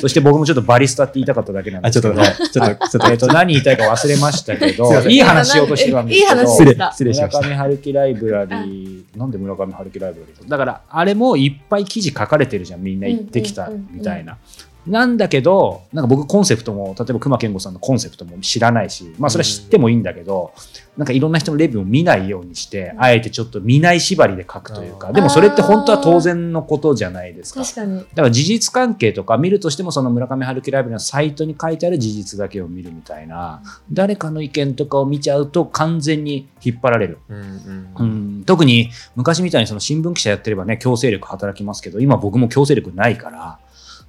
[0.00, 6.56] そして僕もちょっとバリスタって言いたかっただけなんであ、ちょっと、ちょっと、ちょっと、えっと、何言いたいか忘れましたけどすいいい話しようとしてたんですけど、いい話
[6.92, 7.38] 失礼でしました。
[7.40, 14.38] 村上春樹ライブラリー、なんで村上春樹ライブラリーだから、あれもいっぱい記事書かれてるじゃん、みんな行ってきたみたいな。
[14.86, 20.52] なんだけど、なんか僕コンセプトも、例えば熊健吾さんのコンセプトも知らないし、まあそれは知ってもいいんだけど、
[20.96, 27.62] なんかいろんな人のレビューを見ないようにして、あえてちょっと見ない縛りで書くというか、うんでもそれって本当は当然のことじゃないですか。
[27.62, 27.98] 確かに。
[27.98, 37.92] だから事実関係とか見るとしてもその村上春樹ライブのサイトに書いてある事実だけを見るみたいな誰かの意見とかを見ちゃうと完全に引っ張られる、うんうん。
[37.96, 38.04] う
[38.40, 43.58] ん、特に昔みたいにその新聞記者やってればね強制力働きますけど今僕も強制力ないから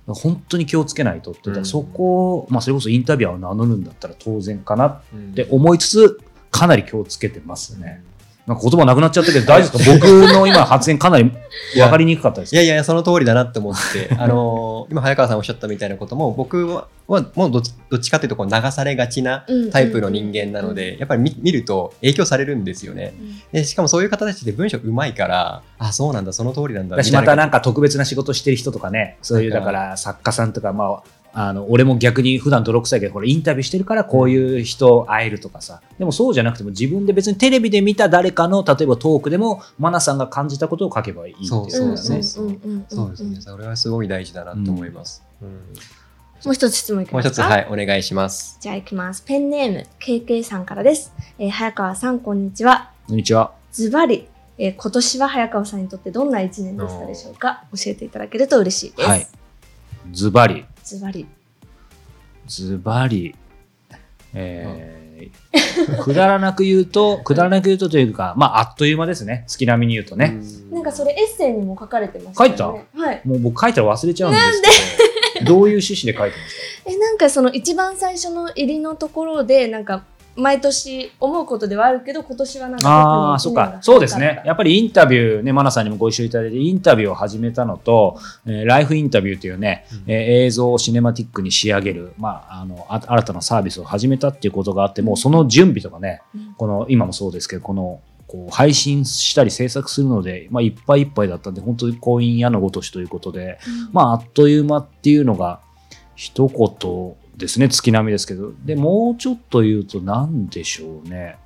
[0.07, 5.01] 本当に気をつけないとって、だからそこを、まあ、それこそインタビュアーを名乗るんだったら当然かなっ
[5.33, 6.19] て思いつつ
[6.51, 8.03] かなり気をつけてますね。
[8.45, 10.07] なんか言葉なくなっちゃったけど大丈夫ですか？
[10.07, 11.31] 僕の今発言かなり
[11.75, 23.13] 分かりにくかったですいやいや、その通りだなって思って、 あのー今、早川さんおっしゃったみたいなことも、僕は、はもうどっちどっちかというとこう流されがちなタイプの人間なので、やっぱり見見ると影響されるんですよね。
[23.53, 26.97] でしかもそういう方たちで文章うまいから、あ、そうなんだ、その通りなんだ。
[27.01, 31.03] 私みいまたなんか特別な仕事してる人とかね、そういうだから作家さんとか、まあ、
[31.35, 42.23] あの俺も逆に普段泥臭いけど、これインタビューしてるからこういう人会えるとかさ、でもそうじゃなくても自分で別にテレビで見た誰かの、例えばトークでも、マナさんが感じたことを書けばいいっていうそうそうことね。
[42.23, 42.49] そう
[42.87, 43.41] そうですね。
[43.41, 45.23] それはすごい大事だなと思います。
[45.41, 45.49] うん
[46.45, 48.57] もう一つ質問いきもう一つ、ますかはい、お願いします。
[48.59, 49.21] じゃあ行きます。
[49.21, 51.13] ペンネーム、KK さんからです。
[51.39, 52.91] えー早川さん、こんにちは。
[53.07, 53.53] こんにちは。
[53.71, 57.63] ズバリ、えー今年は早川さんにとってどんな一年でしたでしょうか？
[57.73, 59.09] 教えていただけると嬉しいです。
[59.09, 59.27] はい。
[60.11, 61.25] ズバリ、ズバリ。
[62.47, 63.35] ズバリ、
[64.33, 69.45] えー、くだらなく言うと、 くだらなく言うとというか、まあ、あっという間ですね。
[69.47, 70.37] 月並みに言うとね。
[70.71, 72.85] なんかそれエッセイにも書かれてましたよね。
[72.93, 73.21] 書いはい。
[73.23, 74.61] もう僕書いたら忘れちゃうんです
[75.37, 76.91] けど、 どういう趣旨で書いてますか？
[76.91, 80.03] え、なんかその一番最初の入りのところで、なんか
[80.35, 83.77] 毎年思うことではあるけど今年はなんかああ、そっか。
[83.81, 84.41] そうですね。
[84.45, 90.11] ややっぱりインタビューね、マナさんにもご一緒いただいて、インタビューを始めたのと、えーライフインタビューというね、うん。
[90.11, 96.53] えー映像をシネマティックに仕上げる、まあ、あの、あ新たなサービスを始めたっていうことがあって、もうその準備とかね、うん。
[96.55, 103.59] この、今もそうですけど、この、こう配信したり制作するので、まあ、いっぱいいっぱいだったんで、本当に婚姻矢のごとしということで、
[103.91, 105.59] まあ、あっという間っていうのが
[106.15, 108.51] 一言ですね、月並みですけど。
[108.63, 111.37] で、もうちょっと言うと何でしょうね。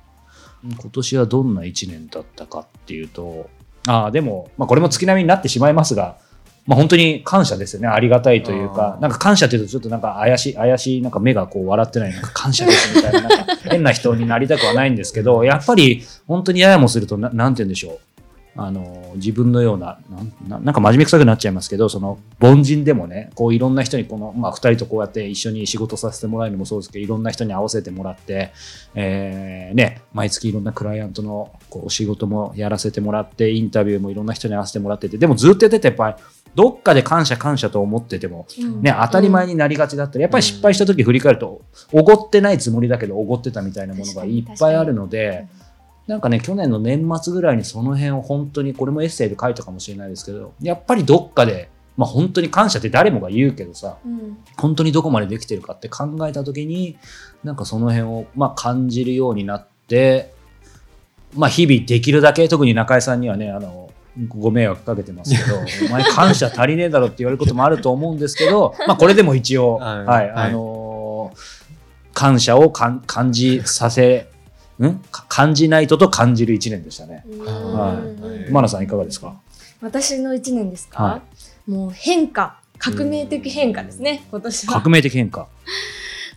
[0.62, 3.48] 今年はどんな1年だったかっていうと、
[3.86, 6.16] ああ、でも、まあ、これも月並みになってしまいますが、
[6.66, 7.88] まあ、本当に感謝ですよね。
[7.88, 18.17] ありがたいというかなんか感謝っていうとちょっとなんか怪しい、怪しい、なんか目がこう笑ってない、なんか感謝ですみたいな、なんか変な人になりたくはないんですけど、やっぱり本当にややもするとな、なんて言うんでしょう。
[18.56, 28.52] あの自分のようななんななんか真面目くさくなっちゃいますけどその凡人でもねこういろんな人にこの、まあ、2人とこうやって一緒に仕事させてもらえるのもそうですけどいろんな人に合わせてもらって、
[28.94, 36.16] えーね、毎月いろんなクライアントのこうお仕事もやらせてもらってインタビューもいろんな人に合わせてもらっててでもずっとやっててやっぱり
[36.54, 38.46] どっかで感謝感謝と思ってても
[38.80, 45.46] ね、当たり前になりがちだったり、やっぱり失敗した時振り返ると、おごってないつもりだけど、おごってたみたいなものがいっぱいあるので、
[46.08, 51.68] なんかね、去年の年末ぐらいにその辺を本当に、これもエッセイで書いたかもしれないですけど、やっぱりどっかで、
[51.98, 54.38] まあ本当に感謝って誰もが言うけどさ、うん。
[54.56, 56.96] 本当にどこまでできてるかって考えた時に、
[57.44, 60.32] なんかその辺を、まあ、感じるようになって、
[61.34, 63.90] まあ日々できるだけ、特に中井さんにはね、あの、
[64.28, 69.98] ご迷惑かけてますけど、 お前感謝足りねえだろって言われることもあると思うんですけど、まあこれでも一応、はい。
[69.98, 70.30] はい、はい。
[70.30, 71.68] あのー
[72.18, 74.26] 感謝を感じさせ、
[74.86, 74.98] ん？
[75.10, 77.24] か感じないとと感じる一年でしたね。
[77.28, 77.44] うん。
[77.44, 77.94] は
[78.48, 78.52] い。
[78.52, 79.34] マナさんいかがですか？
[79.80, 81.22] 私の一年ですか、は
[81.66, 82.60] もう変化。
[82.78, 84.72] 革命的変化ですね今年は。
[84.74, 85.48] 革命的変化。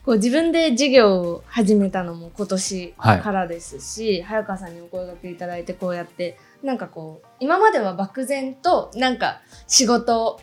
[0.03, 10.39] こう自分で事業を始めたのも今年からですし、早川さんにお声掛けいただいてこうやってなんかこう今までは漠然となんか仕事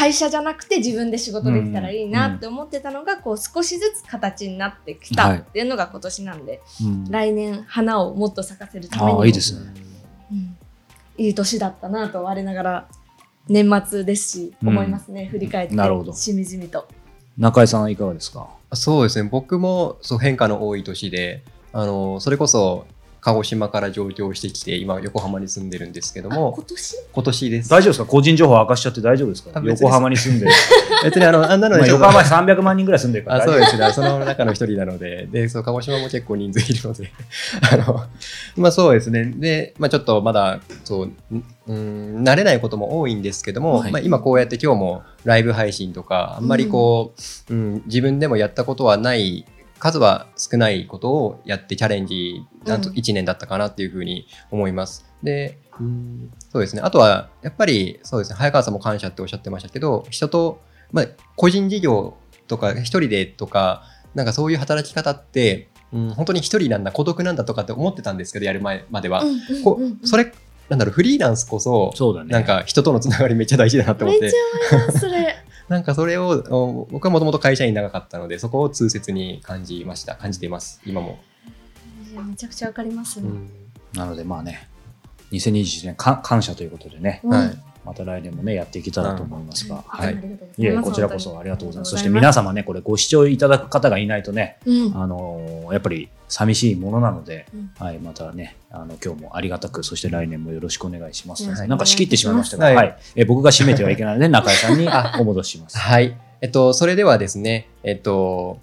[0.00, 7.04] 会社じゃなくて自分で仕事できたらいいなって思ってたのが、こう少しずつ形になってきたっていうのが今年なんで、うん。
[7.10, 9.74] 来年花をもっと咲かせるためにもああ、いいですね。
[10.32, 10.56] うん。
[11.18, 12.88] いい年だったなと我ながら
[13.46, 15.26] 年末ですし、うん思いますね。
[15.26, 16.14] 振り返ってなるほど。
[16.14, 16.88] しみじみと。
[17.36, 18.48] 中井さんいかがですか？
[18.72, 19.28] そうですね。
[19.30, 21.42] 僕もそう変化の多い年で
[21.74, 22.86] あのそれこそ
[23.20, 26.96] 鹿児島から上京してきて今横浜に住んでるんですけどあも今年？
[27.12, 27.68] 今年です。
[27.70, 28.06] 大丈夫ですか？
[28.06, 29.60] 個人情報明かしちゃって大丈夫ですか？
[29.64, 30.52] 横浜に住んでる。
[31.04, 33.44] 別にあのあんなのまあで横浜に300万人ぐらい住んでるから。
[33.44, 33.76] そうです。
[33.78, 37.10] ね、その中の一人なので、で、そう、鹿児島も結構人数いるので、
[37.72, 38.04] あの、
[38.56, 43.92] まあそうですね、で、まあちょっとまだ、そう、んうん、慣れないことも多いんですけども、はい。
[43.92, 47.12] まあ今こうやって今日もライブ配信とか、あんまりこ
[47.50, 49.44] う、うん、自分でもやったことはない、
[49.80, 55.04] 数は少ないことをやってチャレンジ、なんとうん1年だったかなっていうふうに思います。
[55.22, 56.82] で、うんそうですね。
[56.82, 58.36] あとは、やっぱり、そうですね。
[58.36, 60.60] 早川さんも感謝っておっしゃってましたけど、人と、
[60.92, 62.16] まあ、個人事業
[62.46, 63.82] とか、一人でとか、
[64.14, 69.22] なんかそういう働き方って、うん、本当に一人なんだ、孤独なんだとかって思ってたんですけど、やる前までは。
[69.64, 70.32] こうそれれ、
[70.68, 72.30] なんだろう、フリーランスこそ、そうだね。
[72.30, 75.36] なんか人とのつながりめっちゃ大事だなって思っめってちゃ、思いますそれ。
[75.70, 80.16] なんかそれを、お僕はもともと会社員長かったので、そこを痛切に感じました。
[80.16, 81.20] 感じています、今も。
[82.28, 83.28] めちゃくちゃわかりますね。
[83.28, 83.50] うん
[83.92, 84.68] なのでまあね、
[85.32, 87.22] 2021年か感謝ということでね。
[87.84, 90.66] また来年もね、やっていけたらと思いますが、ははいい。
[90.66, 91.90] え、こちらこそありがとうございます。
[91.92, 101.48] そして皆様ね、これご視聴いただく方がいないとね、うんあのーやっぱり寂しいものなので、うんはい、またね、あの今日もありがたく、そして来年もよろしくお願いします。
[101.50, 104.88] はいなんか仕切ってしまいましたが、はいはい、え僕が締めてはいけないので、 中井さんに
[105.20, 105.78] お戻しします。
[105.78, 106.16] はい。
[106.40, 108.58] えっと、それではですね、えっと、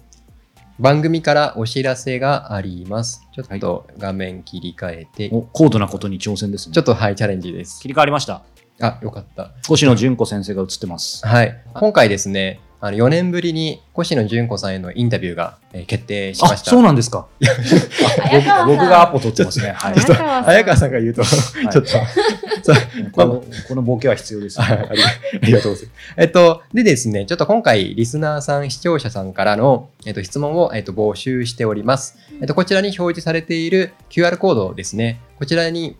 [0.78, 3.22] 番組からお知らせがあります。
[3.34, 6.74] ちょっと画面切り替えて、お高度なことに挑戦ですね。
[6.74, 7.80] ちょっとはい、チャレンジです。
[7.80, 8.42] 切り替わりました。
[8.80, 9.52] あ、よかった。
[9.70, 11.26] 越野純子先生が映ってます。
[11.26, 11.60] はい。
[11.74, 16.70] 今回ですね、あの4年ぶりに越野純子さんへのインタビューが、えー決定しまあ、した。
[16.70, 17.26] そうなんですか。
[17.40, 19.72] 早川さん僕僕がアポ取ってますね。
[19.72, 19.94] はい。
[19.94, 21.90] 早川さん早川さんが言うと、ちょっと、
[23.12, 25.02] このこのボケは必要です、はいあり
[25.42, 26.14] ありがとうございます。
[26.16, 32.16] えっと、でですね、ちょっと今回、リスナーさん、視聴者さんからの、えっと、質問を、えっと、募集しております。
[32.40, 35.96] えっと、こちらに表示されている QR コードですね、こちらに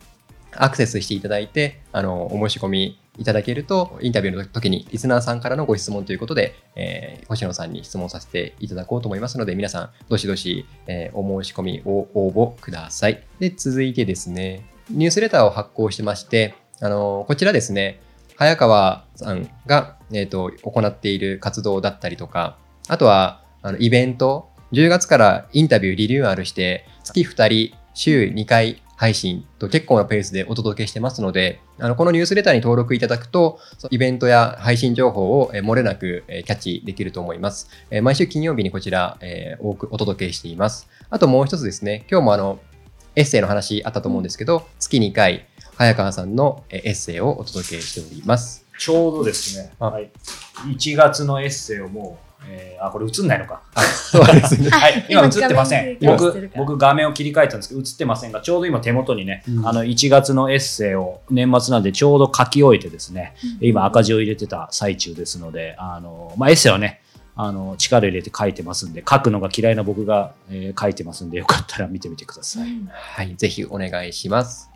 [0.53, 13.23] アクセスしていただいて、あの、お申し込みいただけると、インタビューの時にリスナーさんからのご質問ということで、えー、星野さんに質問させていただこうと思いますので、皆さん、どしどし、えーお申し込みを応募ください。
[13.39, 18.01] で、続いてですね、ニュースレターを発行してまして、あの、こちらですね、
[18.35, 22.57] 早川さんが、えー、と行っている活動だったりとか、
[22.87, 33.57] あとはあのイベント10月からインタビューリニューアルして、月2人、週2回配信と結構なペースでお届けしてますので、あの、このニュースレターに登録いただくと、
[33.91, 37.69] イベントや配信情報をえー漏れなくえーキャッチできると思います。
[37.91, 40.89] えー毎週金曜日にこちら、えー多くお届けしています。
[41.09, 42.59] あともう一つですね、今日もあの、
[43.15, 48.65] エッセイの話あったと思うんですけど、月2回、早川さんのえーエッセイをお届けしております。
[48.77, 50.11] ちょうどですね、あはい、
[50.75, 53.61] 1月のエッセイをもう、えーあ、これ映んないのか。
[53.73, 55.97] はい、 今映ってません。
[56.01, 59.67] 僕僕画面を切り替えたんですけど、映ってませんが、ちょうど今手元にね、うん。
[59.67, 67.01] あの、1月のエッセイを年末なんでちょうど書き終えてですね、今赤字を入れてた最中ですので、あの、まあ、エッセイはね、
[67.35, 72.69] あの、力入れて書いてますんで、書くのが嫌いな僕が、えー書いてますんで、よかったら見てみてください。
[72.91, 74.69] はい、ぜひお願いします。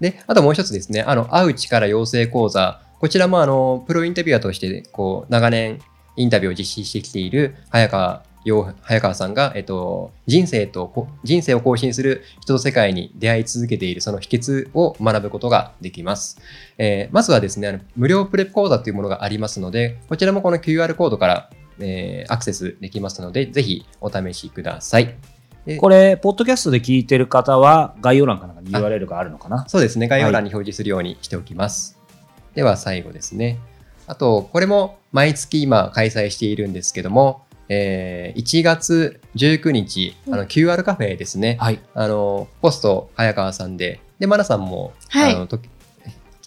[0.00, 5.80] で、あともう一つですね、あの、会う力養成講座、こちらもあの、プロインタビュアーとして、こう、長年
[6.16, 16.38] インタビューを実施してきている早川洋早川さんが、えっと、人生とこ、人生を更新する人と世界に出会い続けているその秘訣を学ぶことができます。
[16.76, 21.50] えーまずはですね、あの無料プレップ講座というものがありますので、こちらもこの QR コードから、
[21.80, 25.14] えーアクセスできますので、ぜひお試しください。
[25.64, 29.64] でこれ、ポッドキャストで聞いてる方は、概要欄かなんかに URL があるのかな？
[29.68, 30.06] そうですね。
[30.06, 31.98] 概要欄に表示するようにしておきます。
[32.54, 33.58] では最後ですね。
[34.06, 41.56] あと、これも毎月今開催しているんですけども、えー1月19日、あの QR カフェですね。
[41.60, 41.80] はい。
[41.94, 45.68] あの、ポスト早川さんで、で、マナさんも、はいあの、時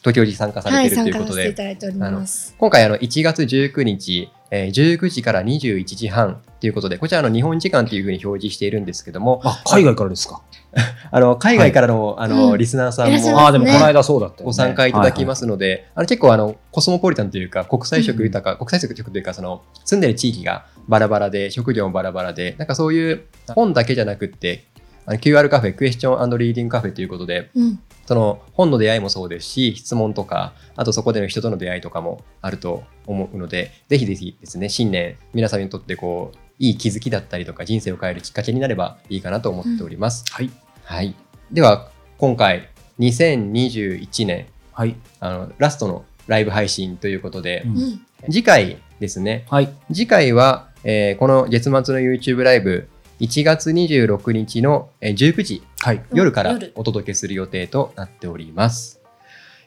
[0.03, 2.55] 時折参加さはい、れてると参加させていいうことで、ただいております。
[2.57, 4.67] 今回あの1月19日、えー
[4.97, 10.41] 19時から21時半ということで、こちらあの日本時間というふうに表示しているんですけども、あ、海外からですか？
[11.11, 14.43] あの海外からの,、あのうんリスナーさんもああ、でもこの間そうだった。
[14.43, 24.65] ご参加いただきますので、あの結構あのコスモポリタンというか国際色豊か、国際色というかその住んでる地域がバラバラで職業もバラバラでなんかそういう本だけじゃなくって
[25.05, 27.79] あの QR カフェクエスチョンリーディングカフェということでうん。
[28.05, 40.23] その本の出会いもそうですし質問とかあとそこでの人との出会いとかもあると思うのでぜひぜひですね新年皆さんにとってこういい気づきだったりとか人生を変えるきっかけになればいいかなと思っております。
[40.31, 40.49] はい。
[40.88, 41.13] はい、
[41.52, 42.69] では今回
[43.00, 44.95] 2021年はい。
[45.19, 48.06] あのラストのライブ配信ということで、うんうん。
[48.32, 49.69] 次回ですねはい。
[49.91, 52.88] 次回は、えーこの月末の YouTube ライブ
[53.19, 56.02] 1月26日のえー19時はい。
[56.13, 59.02] 夜から夜お届けする予定となっております、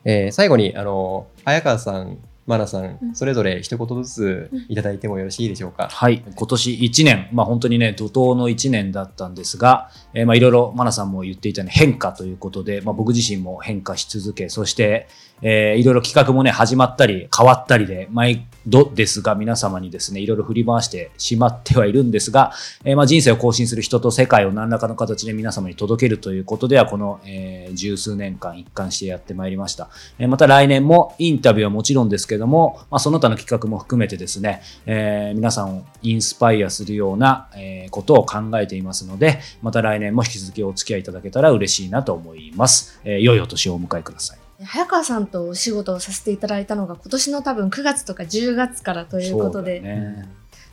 [0.07, 6.25] えー最後にあの早川さんマナさん、うんそれぞれ一言ずついただいてもよろしいでしょうか、はい。
[6.35, 15.09] 今年1年、まあ本当にね、怒涛の1年だったんですが、えーまあいろいろ、マナさんも言っていたように変化ということで、まあ僕自身も変化し続け、そして、
[15.43, 22.53] えーいろいろ企画もね、始まったり、変わったりで、毎度ですが、皆様にですね、いろいろ振り回してしまってはいるんですが、
[22.85, 29.89] えーまあ人生を更新する人と世界を何らかの形で皆様に届けるということでは、この、えー十数年間一貫してやってまいりました。
[30.19, 43.01] えーまた来年もインタビューはもちろんですけども、まあ、その他の企画も含めてですね、えー皆さんをインスパイアするような、えーことを考えていますので、また来年も引き続きお付き合いいただけたら嬉しいなと思います。
[43.05, 44.39] えー良いお年をお迎えください。
[44.65, 49.83] 早川さんとお仕事をさせていただいたのが今年の多分9月とか10月からということで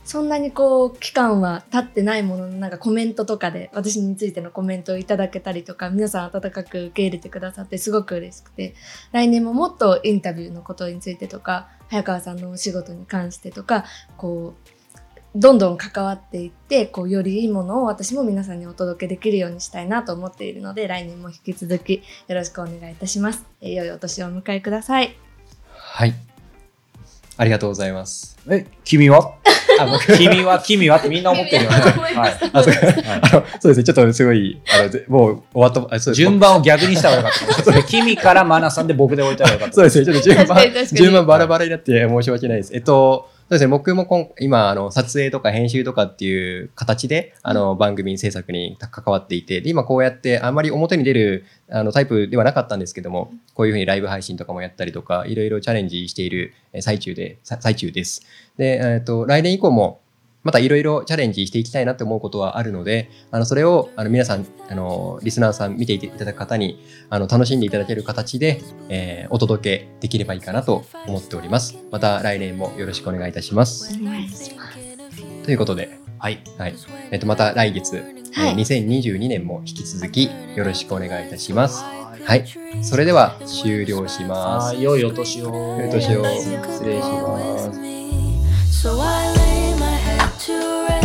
[0.04, 8.74] そんなにこう期間は経ってないもののなんかコメントとかで私についてのコメントをいただけたりとか皆さん温かく受け入れてくださってすごく嬉しくて
[9.12, 13.84] 来年ももっとインタビューのことについてとか早川さんのお仕事に関してとか
[14.16, 14.77] こう
[15.38, 23.44] どんどん関わっていってこうよりいいものを私も皆さんにお届けできるようにしたいなと思っているので来年も引き続きよろしくお願いいたします。
[23.60, 25.14] えー良いお年をお迎えください。
[25.76, 26.14] はい。
[27.36, 28.36] ありがとうございます。
[28.50, 29.36] え、君は？
[29.78, 30.06] あ僕。
[30.18, 31.76] 君は君はってみんな思ってるよね。
[32.16, 32.32] はい。
[32.52, 32.86] あそうか。
[32.86, 33.20] はい。
[33.22, 33.84] あのそうですね。
[33.84, 36.14] ちょっとすごいあのぜもう終わったあそうです。
[36.14, 37.82] 順番を逆にした方がよかった。
[37.84, 39.74] 君からマナさんで僕で置いたらよかった。
[39.74, 40.58] そうですね、ちょっと順番
[40.92, 42.74] 順番バラバラになって申し訳ないです。
[42.74, 58.20] えっと、そうですね、僕も今今、あの、撮影とか編集とかっていう形で、あの、番組制作に関わっていて、で、今こうやってあんまり表に出るあのタイプではなかったんですけども、こういうふうにライブ配信とかもやったりとか、いろいろチャレンジしているえ最中で、さ最中です。
[58.58, 60.02] で、えっと、来年以降も、
[60.44, 71.76] またいろいろチャレンジしていきたいなって思うことはあるので、あの、それを、あの、皆さん、あの、リスナーさん見ていただく方に、あの、楽しんでいただける形で、えーお届けできればいいかなと思っております。
[71.90, 73.94] また来年もよろしくお願いいたします。
[74.00, 74.78] お願いします。
[75.44, 76.42] ということで、はい。
[76.56, 76.74] はい。
[77.10, 81.82] えっと、また来月、はいえー2022年も引き続きよろしくお願いいたします。
[82.24, 82.44] はい。
[82.82, 84.74] それでは終了します。
[84.74, 85.78] はい良いお年を。
[85.78, 89.47] 良いお年を失礼します。
[90.48, 90.97] to rest.